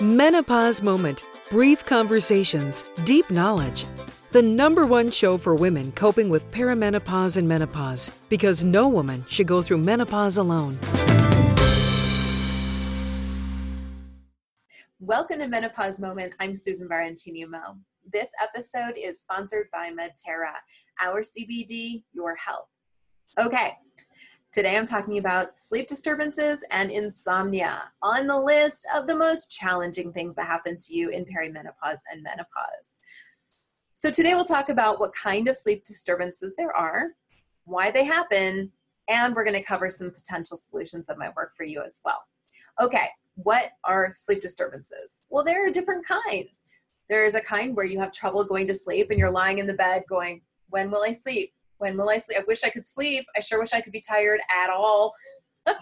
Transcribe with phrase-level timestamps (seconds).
[0.00, 3.84] Menopause Moment brief conversations, deep knowledge.
[4.30, 9.48] The number one show for women coping with perimenopause and menopause because no woman should
[9.48, 10.78] go through menopause alone.
[15.00, 16.32] Welcome to Menopause Moment.
[16.38, 17.78] I'm Susan Baroncini-Moe.
[18.12, 20.54] This episode is sponsored by Medterra,
[21.02, 22.68] our CBD, your health.
[23.36, 23.72] Okay,
[24.58, 30.12] Today I'm talking about sleep disturbances and insomnia on the list of the most challenging
[30.12, 32.96] things that happen to you in perimenopause and menopause.
[33.94, 37.10] So today we'll talk about what kind of sleep disturbances there are,
[37.66, 38.72] why they happen,
[39.06, 42.24] and we're going to cover some potential solutions that might work for you as well.
[42.80, 45.18] Okay, what are sleep disturbances?
[45.30, 46.64] Well, there are different kinds.
[47.08, 49.74] There's a kind where you have trouble going to sleep and you're lying in the
[49.74, 51.52] bed going, When will I sleep?
[51.78, 52.38] When will I sleep?
[52.38, 53.26] I wish I could sleep.
[53.36, 55.14] I sure wish I could be tired at all.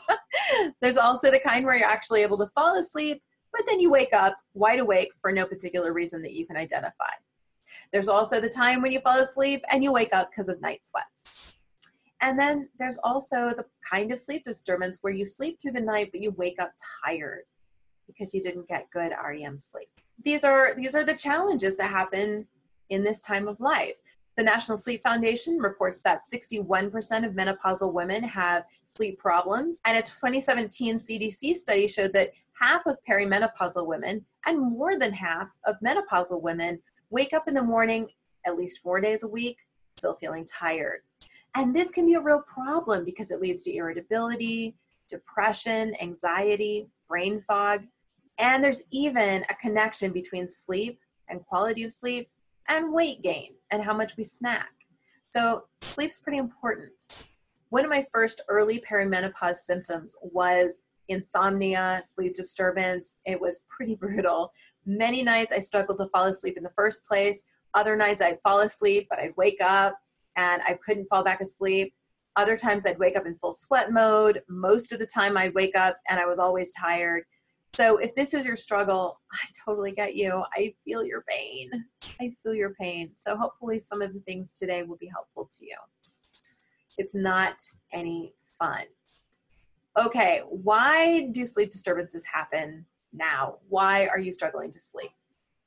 [0.80, 3.22] There's also the kind where you're actually able to fall asleep,
[3.52, 7.10] but then you wake up wide awake for no particular reason that you can identify.
[7.92, 10.86] There's also the time when you fall asleep and you wake up because of night
[10.86, 11.52] sweats.
[12.20, 16.10] And then there's also the kind of sleep disturbance where you sleep through the night
[16.12, 16.72] but you wake up
[17.04, 17.44] tired
[18.06, 19.88] because you didn't get good REM sleep.
[20.22, 22.46] These are these are the challenges that happen
[22.88, 23.98] in this time of life.
[24.36, 30.02] The National Sleep Foundation reports that 61% of menopausal women have sleep problems, and a
[30.02, 36.42] 2017 CDC study showed that half of perimenopausal women and more than half of menopausal
[36.42, 36.78] women
[37.08, 38.08] wake up in the morning
[38.46, 39.56] at least four days a week
[39.96, 41.00] still feeling tired.
[41.54, 44.76] And this can be a real problem because it leads to irritability,
[45.08, 47.84] depression, anxiety, brain fog,
[48.38, 52.28] and there's even a connection between sleep and quality of sleep
[52.68, 54.70] and weight gain and how much we snack.
[55.30, 57.26] So, sleep's pretty important.
[57.70, 63.16] One of my first early perimenopause symptoms was insomnia, sleep disturbance.
[63.24, 64.52] It was pretty brutal.
[64.84, 67.44] Many nights I struggled to fall asleep in the first place.
[67.74, 69.98] Other nights I'd fall asleep, but I'd wake up
[70.36, 71.92] and I couldn't fall back asleep.
[72.36, 74.42] Other times I'd wake up in full sweat mode.
[74.48, 77.24] Most of the time I'd wake up and I was always tired.
[77.76, 80.42] So if this is your struggle, I totally get you.
[80.56, 81.70] I feel your pain.
[82.22, 83.10] I feel your pain.
[83.16, 85.76] So hopefully some of the things today will be helpful to you.
[86.96, 87.60] It's not
[87.92, 88.84] any fun.
[90.02, 93.56] Okay, why do sleep disturbances happen now?
[93.68, 95.10] Why are you struggling to sleep?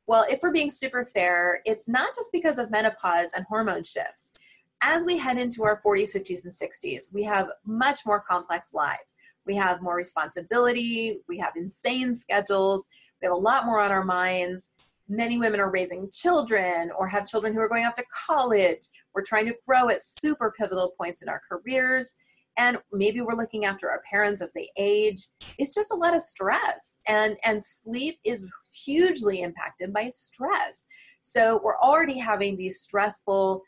[0.08, 4.34] Well, if we're being super fair, it's not just because of menopause and hormone shifts.
[4.81, 9.14] As we head into our 40s, 50s, and 60s, we have much more complex lives
[9.46, 12.88] we have more responsibility, we have insane schedules,
[13.22, 14.74] we have a lot more on our minds.
[15.08, 18.82] Many women are raising children or have children who are going off to college.
[19.16, 22.16] We're trying to grow at super pivotal points in our careers.
[22.58, 25.28] And maybe we're looking after our parents as they age.
[25.58, 27.00] It's just a lot of stress.
[27.08, 28.46] And, and sleep is
[28.86, 30.86] hugely impacted by stress.
[31.22, 33.64] So we're already having these stressful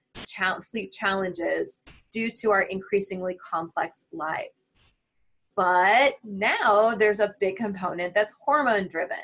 [0.60, 1.80] sleep challenges
[2.12, 4.74] due to our increasingly complex lives.
[5.56, 9.18] But now there's a big component that's hormone driven.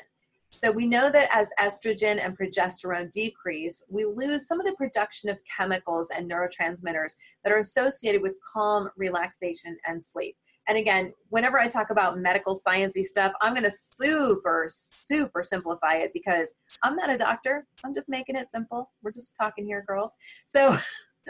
[0.50, 5.28] So we know that as estrogen and progesterone decrease, we lose some of the production
[5.28, 10.36] of chemicals and neurotransmitters that are associated with calm, relaxation, and sleep.
[10.66, 15.96] And again, whenever I talk about medical sciencey stuff, I'm going to super, super simplify
[15.96, 17.66] it because I'm not a doctor.
[17.84, 18.90] I'm just making it simple.
[19.02, 20.14] We're just talking here, girls.
[20.44, 20.76] So,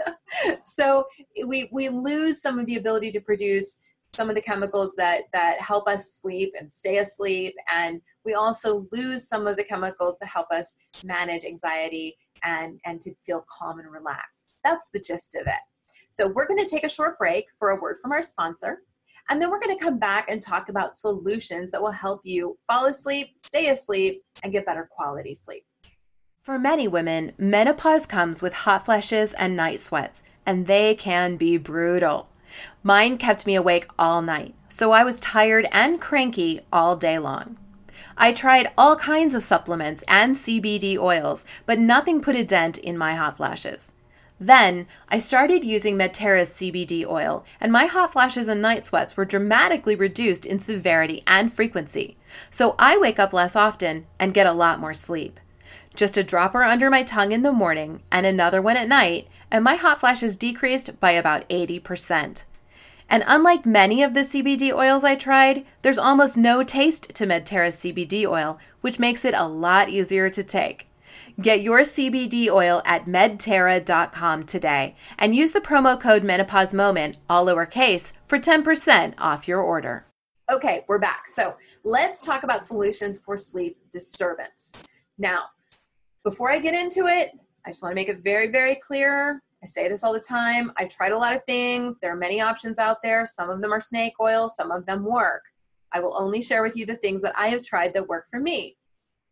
[0.75, 1.05] so
[1.47, 3.79] we we lose some of the ability to produce
[4.19, 7.55] some of the chemicals that that help us sleep and stay asleep.
[7.73, 13.01] And we also lose some of the chemicals that help us manage anxiety and and
[13.01, 14.51] to feel calm and relaxed.
[14.65, 15.63] That's the gist of it.
[16.11, 18.83] So we're going to take a short break for a word from our sponsor
[19.31, 22.59] and then we're going to come back and talk about solutions that will help you
[22.67, 25.65] fall asleep stay asleep and get better quality sleep.
[26.43, 31.57] For many women menopause comes with hot flashes and night sweats and they can be
[31.57, 32.29] brutal
[32.83, 37.59] Mine kept me awake all night, so I was tired and cranky all day long.
[38.17, 42.99] I tried all kinds of supplements and CBD oils, but nothing put a dent in
[42.99, 43.93] my hot flashes.
[44.41, 49.25] Then I started using Medterra's CBD oil, and my hot flashes and night sweats were
[49.25, 52.17] dramatically reduced in severity and frequency.
[52.51, 55.41] So I wake up less often and get a lot more sleep.
[55.95, 59.65] Just a dropper under my tongue in the morning and another one at night, and
[59.65, 62.45] my hot flashes decreased by about 80%.
[63.11, 67.77] And unlike many of the CBD oils I tried, there's almost no taste to Medterra's
[67.77, 70.87] CBD oil, which makes it a lot easier to take.
[71.41, 77.47] Get your CBD oil at medterra.com today and use the promo code menopause moment, all
[77.47, 80.05] lowercase, for 10% off your order.
[80.51, 81.29] Okay, we're back.
[81.29, 84.85] So let's talk about solutions for sleep disturbance.
[85.17, 85.45] Now,
[86.25, 87.33] before I get into it,
[87.67, 89.43] I just want to make it very, very clear.
[89.63, 90.73] I say this all the time.
[90.77, 91.99] I've tried a lot of things.
[92.01, 93.27] There are many options out there.
[93.27, 95.43] Some of them are snake oil, some of them work.
[95.93, 98.41] I will only share with you the things that I have tried that work for
[98.41, 98.77] me.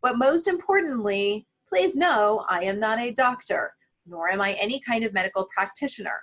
[0.02, 3.72] But most importantly, please know I am not a doctor,
[4.06, 6.22] nor am I any kind of medical practitioner.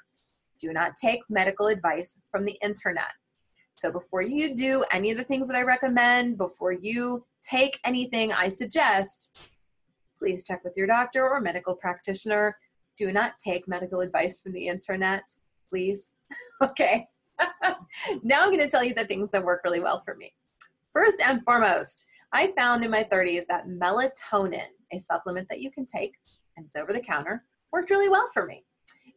[0.59, 3.11] Do not take medical advice from the internet.
[3.75, 8.31] So before you do any of the things that I recommend, before you take anything
[8.31, 9.37] I suggest,
[10.23, 12.55] please check with your doctor or medical practitioner.
[12.95, 15.29] Do not take medical advice from the internet,
[15.69, 16.13] please.
[16.63, 17.09] okay.
[18.23, 20.33] now I'm going to tell you the things that work really well for me.
[20.93, 25.85] First and foremost, I found in my 30s that melatonin, a supplement that you can
[25.85, 26.13] take,
[26.55, 27.43] and it's over the counter,
[27.73, 28.63] worked really well for me.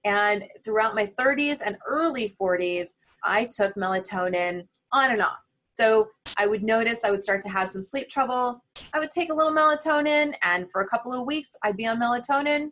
[0.04, 5.45] And throughout my 30s and early 40s, I took melatonin on and off.
[5.76, 6.08] So
[6.38, 8.64] I would notice I would start to have some sleep trouble.
[8.94, 12.00] I would take a little melatonin, and for a couple of weeks, I'd be on
[12.00, 12.70] melatonin,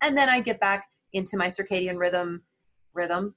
[0.00, 2.42] and then I'd get back into my circadian rhythm.
[2.94, 3.34] Rhythm.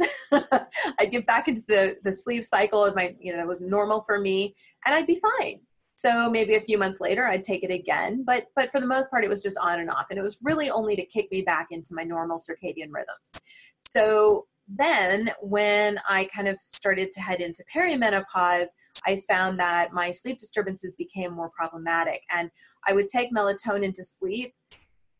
[0.32, 4.00] I'd get back into the the sleep cycle of my, you know, that was normal
[4.00, 4.54] for me,
[4.86, 5.60] and I'd be fine.
[5.96, 9.10] So maybe a few months later, I'd take it again, but but for the most
[9.10, 11.42] part, it was just on and off, and it was really only to kick me
[11.42, 13.32] back into my normal circadian rhythms.
[13.78, 18.68] So then when I kind of started to head into perimenopause,
[19.06, 22.22] I found that my sleep disturbances became more problematic.
[22.30, 22.50] And
[22.86, 24.54] I would take melatonin to sleep,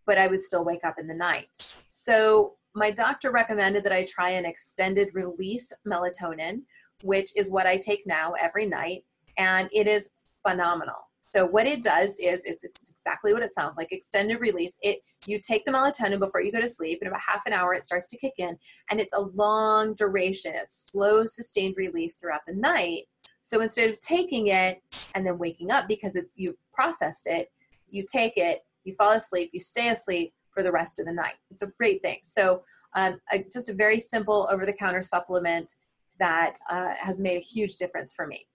[0.06, 1.74] but I would still wake up in the night.
[1.88, 6.62] So my doctor recommended that I try an extended release melatonin,
[7.02, 9.04] which is what I take now every night.
[9.36, 10.10] And it is
[10.46, 11.08] phenomenal.
[11.22, 14.78] So what it does is it's, it's, exactly what it sounds like extended release.
[14.82, 17.74] It you take the melatonin before you go to sleep in about half an hour
[17.74, 18.56] it starts to kick in
[18.90, 23.04] and it's a long duration, it's slow sustained release throughout the night.
[23.42, 24.80] So instead of taking it
[25.14, 27.48] and then waking up because it's you've processed it,
[27.88, 31.34] you take it, you fall asleep, you stay asleep for the rest of the night.
[31.50, 32.18] It's a great thing.
[32.22, 32.62] So
[32.94, 35.76] um, a, just a very simple over-the-counter supplement
[36.18, 38.46] that uh, has made a huge difference for me.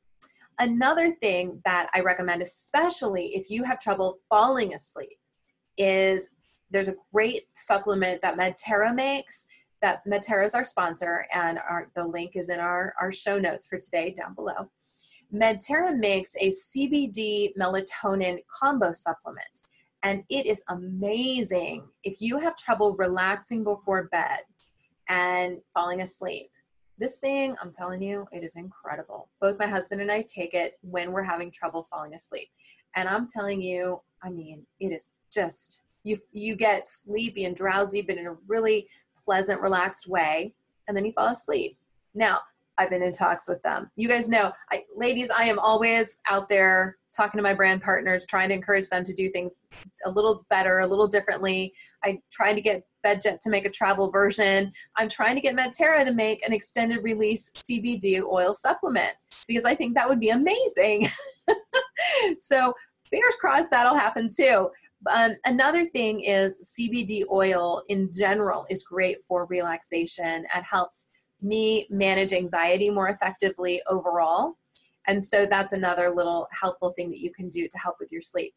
[0.60, 5.20] Another thing that I recommend, especially if you have trouble falling asleep,
[5.78, 6.32] is
[6.72, 9.46] there's a great supplement that Medterra makes.
[9.82, 13.68] That Medterra is our sponsor, and our, the link is in our, our show notes
[13.68, 14.72] for today down below.
[15.32, 19.70] Medterra makes a CBD melatonin combo supplement,
[20.02, 24.40] and it is amazing if you have trouble relaxing before bed
[25.08, 26.50] and falling asleep
[26.98, 29.30] this thing, I'm telling you, it is incredible.
[29.40, 32.50] Both my husband and I take it when we're having trouble falling asleep.
[32.96, 38.02] And I'm telling you, I mean, it is just you you get sleepy and drowsy
[38.02, 40.54] but in a really pleasant, relaxed way,
[40.88, 41.78] and then you fall asleep.
[42.16, 42.40] Now,
[42.78, 43.90] I've been in talks with them.
[43.96, 48.26] You guys know, I, ladies, I am always out there talking to my brand partners,
[48.26, 49.52] trying to encourage them to do things
[50.06, 51.74] a little better, a little differently.
[52.04, 54.72] I trying to get Bedjet to make a travel version.
[54.98, 59.16] I'm trying to get Medterra to make an extended release CBD oil supplement
[59.48, 61.10] because I think that would be amazing.
[62.40, 62.74] so
[63.10, 64.70] fingers crossed that'll happen too.
[65.12, 71.08] Um, another thing is CBD oil in general is great for relaxation and helps
[71.42, 74.58] me manage anxiety more effectively overall.
[75.08, 78.22] And so that's another little helpful thing that you can do to help with your
[78.22, 78.54] sleep.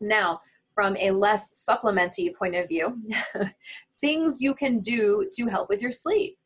[0.00, 0.40] Now,
[0.74, 3.02] from a less supplementy point of view,
[4.00, 6.36] things you can do to help with your sleep.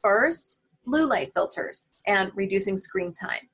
[0.00, 3.48] First, blue light filters and reducing screen time.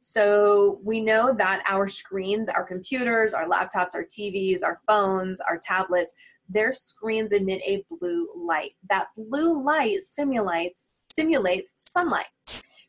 [0.00, 5.58] So we know that our screens, our computers, our laptops, our TVs, our phones, our
[5.58, 6.14] tablets,
[6.48, 8.74] their screens emit a blue light.
[8.88, 12.26] That blue light simulates stimulates sunlight.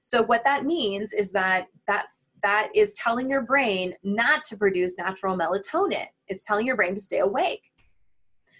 [0.01, 4.97] So what that means is that that's that is telling your brain not to produce
[4.97, 6.07] natural melatonin.
[6.27, 7.71] It's telling your brain to stay awake.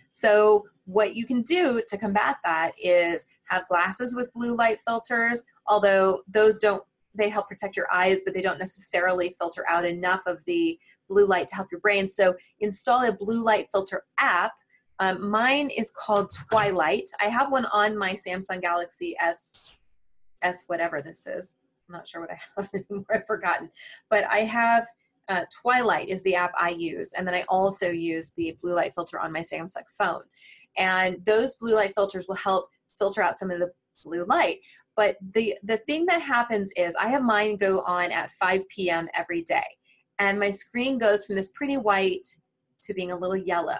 [0.09, 5.43] So what you can do to combat that is have glasses with blue light filters,
[5.67, 10.23] although those don't they help protect your eyes, but they don't necessarily filter out enough
[10.27, 12.09] of the blue light to help your brain.
[12.09, 14.53] So install a blue light filter app.
[14.99, 17.09] Um, mine is called Twilight.
[17.21, 19.69] I have one on my Samsung Galaxy S
[20.43, 21.53] S whatever this is.
[21.87, 23.05] I'm not sure what I have anymore.
[23.13, 23.69] I've forgotten.
[24.09, 24.87] But I have
[25.29, 28.93] uh, Twilight is the app I use, and then I also use the blue light
[28.93, 30.23] filter on my Samsung phone.
[30.77, 33.71] And those blue light filters will help filter out some of the
[34.03, 34.59] blue light.
[34.95, 39.07] But the the thing that happens is I have mine go on at 5 p.m.
[39.13, 39.65] every day,
[40.17, 42.27] and my screen goes from this pretty white
[42.83, 43.77] to being a little yellow.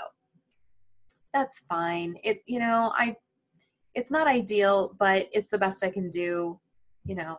[1.38, 2.17] That's fine.
[2.24, 3.15] It you know I
[3.94, 6.60] it's not ideal, but it's the best I can do,
[7.06, 7.38] you know,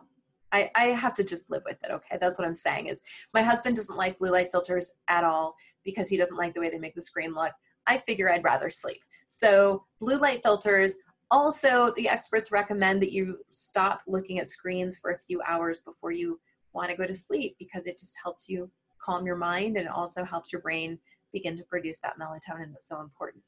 [0.53, 1.91] I, I have to just live with it.
[1.91, 2.17] Okay.
[2.19, 3.01] That's what I'm saying is
[3.33, 5.53] my husband doesn't like blue light filters at all
[5.83, 7.51] because he doesn't like the way they make the screen look.
[7.87, 9.01] I figure I'd rather sleep.
[9.27, 10.95] So blue light filters
[11.29, 16.11] also the experts recommend that you stop looking at screens for a few hours before
[16.11, 16.39] you
[16.71, 20.23] want to go to sleep because it just helps you calm your mind and also
[20.23, 20.97] helps your brain
[21.31, 23.43] begin to produce that melatonin that's so important.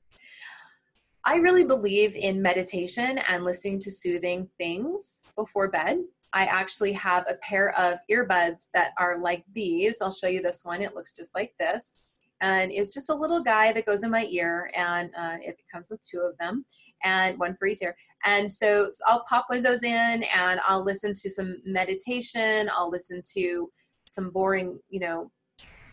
[1.24, 6.00] I really believe in meditation and listening to soothing things before bed.
[6.34, 10.02] I actually have a pair of earbuds that are like these.
[10.02, 10.82] I'll show you this one.
[10.82, 12.00] It looks just like this.
[12.40, 15.92] And it's just a little guy that goes in my ear, and uh, it comes
[15.92, 16.66] with two of them,
[17.04, 17.96] and one for each ear.
[18.26, 22.68] And so, so I'll pop one of those in, and I'll listen to some meditation.
[22.76, 23.70] I'll listen to
[24.10, 25.32] some boring, you know,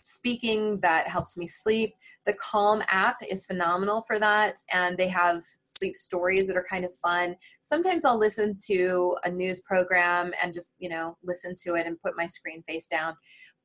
[0.08, 1.94] speaking that helps me sleep.
[2.26, 6.84] The Calm app is phenomenal for that, and they have sleep stories that are kind
[6.84, 7.36] of fun.
[7.60, 12.00] Sometimes I'll listen to a news program and just, you know, listen to it and
[12.00, 13.14] put my screen face down.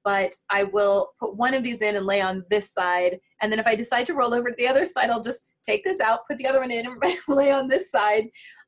[0.03, 3.19] But I will put one of these in and lay on this side.
[3.41, 5.83] And then if I decide to roll over to the other side, I'll just take
[5.85, 8.25] this out, put the other one in, and lay on this side.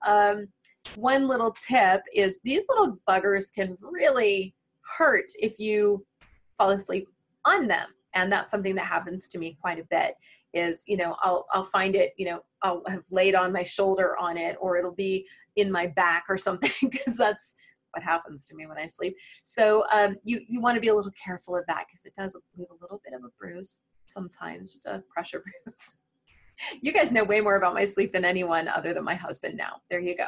[0.08, 0.48] Um,
[0.96, 4.56] one little tip is these little buggers can really
[4.98, 6.06] hurt if you
[6.58, 7.08] fall asleep
[7.46, 7.90] on them.
[8.14, 10.16] And that's something that happens to me quite a bit
[10.54, 14.16] is you know i'll i'll find it you know i'll have laid on my shoulder
[14.18, 17.56] on it or it'll be in my back or something because that's
[17.92, 19.16] what happens to me when i sleep.
[19.44, 22.38] So um, you you want to be a little careful of that because it does
[22.58, 25.96] leave a little bit of a bruise sometimes just a pressure bruise.
[26.82, 29.82] You guys know way more about my sleep than anyone other than my husband now.
[29.90, 30.28] There you go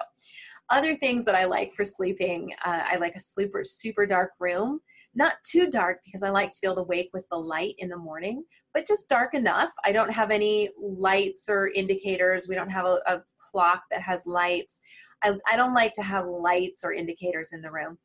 [0.69, 4.79] other things that i like for sleeping uh, i like a super super dark room
[5.17, 7.89] not too dark because I like to be able to wake with the light in
[7.89, 9.73] the morning, but just dark enough.
[9.83, 12.47] I don't have any lights or indicators.
[12.47, 14.79] We don't have a, a clock that has lights.
[15.23, 17.97] I, I, don't like to have lights or indicators in the room.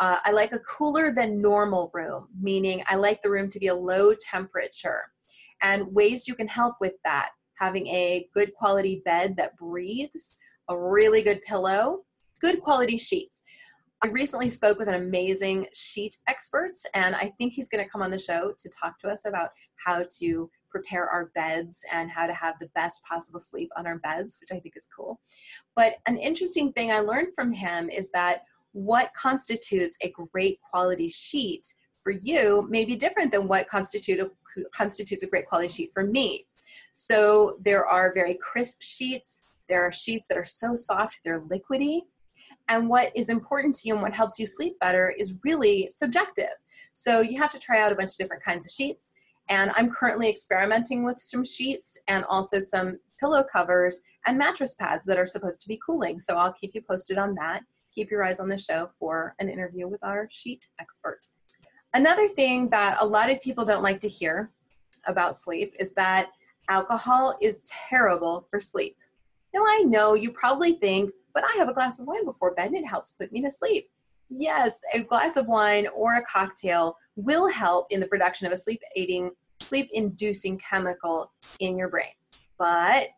[0.00, 3.66] Uh, I like a cooler than normal room, meaning I like the room to be
[3.66, 5.02] a low temperature.
[5.62, 10.78] And ways you can help with that having a good quality bed that breathes, a
[10.78, 12.04] really good pillow,
[12.40, 13.42] good quality sheets.
[14.02, 18.02] I recently spoke with an amazing sheet expert, and I think he's going to come
[18.02, 22.26] on the show to talk to us about how to prepare our beds and how
[22.26, 25.20] to have the best possible sleep on our beds, which I think is cool.
[25.74, 28.42] But an interesting thing I learned from him is that
[28.72, 34.30] what constitutes a great quality sheet for you may be different than what constitute a,
[34.74, 36.46] constitutes a great quality sheet for me.
[36.92, 39.42] So there are very crisp sheets.
[39.68, 42.02] There are sheets that are so soft they're liquidy
[42.68, 46.54] and what is important to you and what helps you sleep better is really subjective.
[46.92, 49.12] So you have to try out a bunch of different kinds of sheets.
[49.48, 55.04] And I'm currently experimenting with some sheets and also some pillow covers and mattress pads
[55.06, 56.18] that are supposed to be cooling.
[56.18, 57.62] So I'll keep you posted on that.
[57.94, 61.20] Keep your eyes on the show for an interview with our sheet expert.
[61.92, 64.50] Another thing that a lot of people don't like to hear
[65.06, 66.30] about sleep is that
[66.68, 68.96] alcohol is terrible for sleep.
[69.54, 72.72] Now, I know you probably think, but I have a glass of wine before bed
[72.72, 73.88] and it helps put me to sleep.
[74.28, 78.56] Yes, a glass of wine or a cocktail will help in the production of a
[78.56, 79.30] sleep aiding,
[79.60, 82.14] sleep inducing chemical in your brain.
[82.58, 83.10] But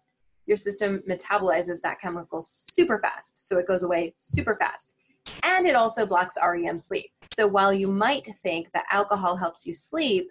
[0.45, 4.97] your system metabolizes that chemical super fast, so it goes away super fast.
[5.43, 7.11] And it also blocks REM sleep.
[7.35, 10.31] So while you might think that alcohol helps you sleep,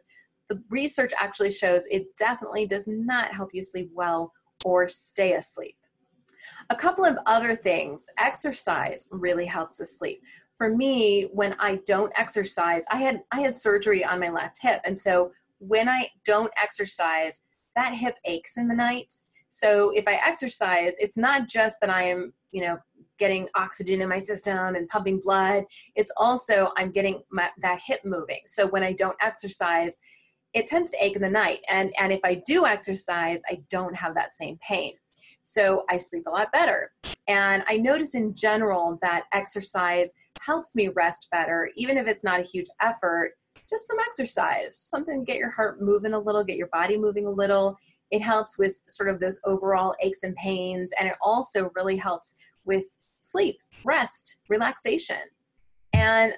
[0.49, 4.31] the research actually shows it definitely does not help you sleep well
[4.63, 5.75] or stay asleep.
[6.69, 10.23] A couple of other things exercise really helps with sleep.
[10.57, 14.81] For me, when I don't exercise, I had I had surgery on my left hip,
[14.85, 17.41] and so when I don't exercise,
[17.75, 19.13] that hip aches in the night.
[19.49, 22.77] So if I exercise, it's not just that I am, you know,
[23.17, 25.63] getting oxygen in my system and pumping blood.
[25.95, 28.41] It's also I'm getting my, that hip moving.
[28.45, 29.99] So when I don't exercise,
[30.53, 31.59] it tends to ache in the night.
[31.69, 34.93] And and if I do exercise, I don't have that same pain.
[35.45, 36.91] So I sleep a lot better.
[37.27, 40.11] And I notice in general that exercise
[40.41, 43.33] helps me rest better, even if it's not a huge effort.
[43.69, 47.31] Just some exercise, something get your heart moving a little, get your body moving a
[47.31, 47.77] little.
[48.09, 52.35] It helps with sort of those overall aches and pains, and it also really helps
[52.65, 55.21] with sleep, rest, relaxation.
[55.93, 56.33] And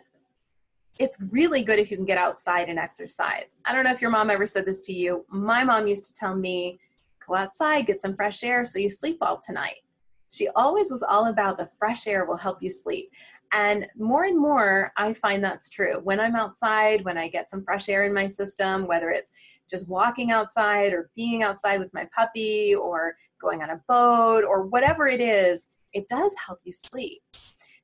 [1.00, 3.60] it's really good if you can get outside and exercise.
[3.66, 5.26] I don't know if your mom ever said this to you.
[5.30, 6.80] My mom used to tell me
[7.28, 9.82] go outside, get some fresh air so you sleep well tonight.
[10.30, 13.12] She always was all about the fresh air will help you sleep.
[13.54, 16.02] And more and more, I find that's true.
[16.04, 19.32] When I'm outside, when I get some fresh air in my system, whether it's
[19.70, 24.64] just walking outside or being outside with my puppy or going on a boat or
[24.64, 27.22] whatever it is, it does help you sleep.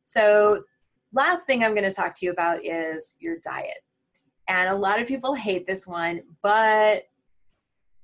[0.01, 0.63] So
[1.13, 3.79] last thing I'm going to talk to you about is your diet.
[4.49, 7.03] And a lot of people hate this one, but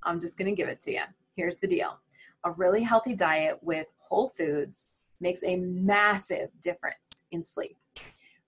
[0.03, 1.01] I'm just going to give it to you.
[1.39, 1.97] Here's the deal
[2.43, 4.89] a really healthy diet with whole foods
[5.21, 7.77] makes a massive difference in sleep.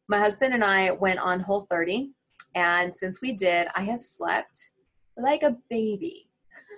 [0.10, 2.12] My husband and I went on Whole 30,
[2.54, 4.72] and since we did, I have slept
[5.16, 6.30] like a baby.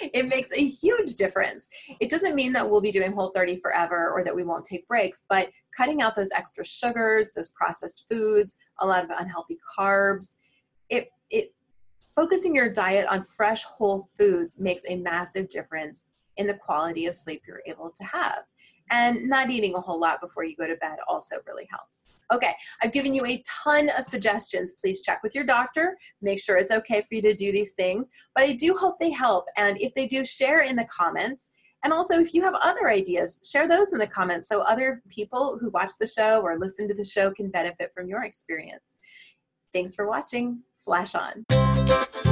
[0.00, 1.68] it makes a huge difference.
[1.98, 4.86] It doesn't mean that we'll be doing whole 30 forever or that we won't take
[4.86, 10.36] breaks, but cutting out those extra sugars, those processed foods, a lot of unhealthy carbs,
[10.88, 11.10] it
[12.18, 17.14] focusing your diet on fresh whole foods makes a massive difference in the quality of
[17.14, 18.40] sleep you're able to have.
[18.90, 22.06] And not eating a whole lot before you go to bed also really helps.
[22.32, 24.72] Okay, I've given you a ton of suggestions.
[24.80, 28.06] Please check with your doctor, make sure it's okay for you to do these things.
[28.34, 29.44] But I do hope they help.
[29.56, 31.52] And if they do, share in the comments.
[31.84, 35.56] And also, if you have other ideas, share those in the comments so other people
[35.60, 38.98] who watch the show or listen to the show can benefit from your experience.
[39.72, 40.64] Thanks for watching.
[40.88, 42.27] Flash on.